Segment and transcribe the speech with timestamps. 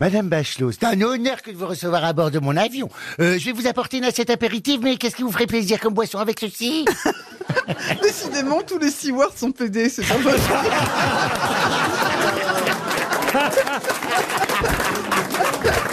[0.00, 2.88] Madame Bachelot, c'est un honneur que de vous recevoir à bord de mon avion.
[3.20, 5.94] Euh, je vais vous apporter une assiette apéritive, mais qu'est-ce qui vous ferait plaisir comme
[5.94, 6.84] boisson avec ceci?
[8.02, 10.36] Décidément, tous les stewards sont pédés, c'est pas vrai.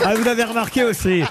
[0.04, 1.24] Ah, vous l'avez remarqué aussi.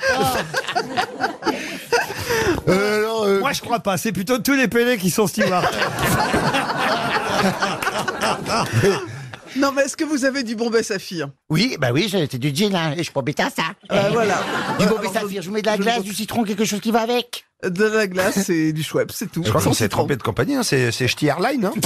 [2.68, 3.96] euh, alors, euh, Moi, je crois pas.
[3.96, 5.70] C'est plutôt tous les PD qui sont stewards.
[9.56, 12.74] Non, mais est-ce que vous avez du Bombay Saphir Oui, bah oui, c'est du gin,
[12.74, 13.62] hein, et je peux embêter à ça.
[13.92, 14.42] Euh, Voilà.
[14.78, 17.00] Du Bombay Saphir, je vous mets de la glace, du citron, quelque chose qui va
[17.02, 17.43] avec.
[17.62, 19.42] De la glace et du Schweppes, c'est tout.
[19.42, 20.62] Je crois qu'on s'est trompé de compagnie, hein.
[20.62, 21.64] c'est c'est Ch'ti Airline.
[21.64, 21.72] Hein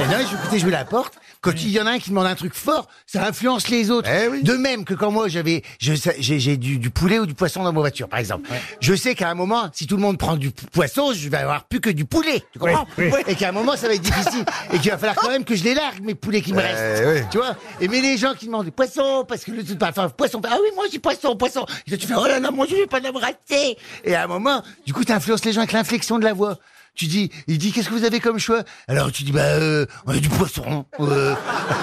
[0.00, 1.14] Et là, je, écoutez, je vous l'apporte.
[1.42, 4.08] Quand il y en a un qui demande un truc fort, ça influence les autres.
[4.10, 4.42] Eh oui.
[4.42, 7.72] De même que quand moi j'avais, j'ai j'ai du, du poulet ou du poisson dans
[7.72, 8.48] ma voiture, par exemple.
[8.80, 11.64] Je sais qu'à un moment, si tout le monde prend du poisson, je vais avoir
[11.64, 12.42] plus que du poulet.
[12.52, 13.20] Tu comprends Oui, oui.
[13.26, 14.44] Et qu'à un moment, ça va être difficile.
[14.72, 17.02] Et qu'il va falloir quand même que je les largue, mes poulets qui me restent.
[17.04, 17.26] Eh oui.
[17.30, 17.56] Tu vois?
[17.80, 20.56] Et mais les gens qui demandent du poisson, parce que le tout, enfin, poisson, ah
[20.62, 21.66] oui, moi j'ai poisson, poisson.
[21.86, 23.76] Et toi, tu fais, oh là là, moi je vais pas l'embrasser.
[24.04, 26.56] Et à un moment, du coup, tu influences les gens avec l'inflexion de la voix.
[26.96, 28.62] Tu dis, il dit, qu'est-ce que vous avez comme choix?
[28.88, 30.84] Alors tu dis, bah, euh, on a du poisson.
[30.98, 31.34] euh,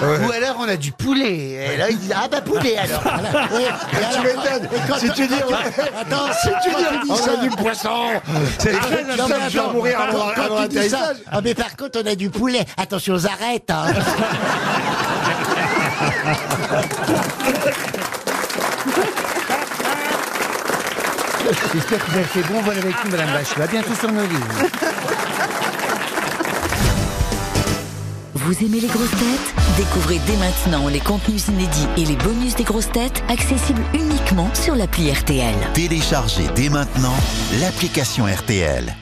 [0.02, 1.72] Ou alors on a du poulet.
[1.72, 3.00] Et là, ils disent, ah bah poulet alors.
[3.02, 3.48] Voilà.
[3.52, 3.62] Ouais.
[3.62, 4.34] Et alors- et
[4.86, 5.34] quand- Si tu dis,
[5.98, 8.10] Attends, si tu dis, on a du poisson,
[8.58, 11.16] c'est Ah, très non, mais attends, mourir avant, quand- avant quand tu dis ça, l'atterrissage.
[11.32, 12.64] ah mais par contre on a du poulet.
[12.76, 13.70] Attention aux arêtes.
[13.70, 13.86] Hein.
[21.72, 23.62] J'espère que vous avez fait bon vol avec nous, Madame Bachelot.
[23.62, 24.40] À bientôt sur nos lignes.
[28.34, 29.54] Vous aimez les grosses têtes?
[29.76, 34.74] Découvrez dès maintenant les contenus inédits et les bonus des grosses têtes accessibles uniquement sur
[34.74, 35.54] l'appli RTL.
[35.74, 37.14] Téléchargez dès maintenant
[37.60, 38.96] l'application RTL.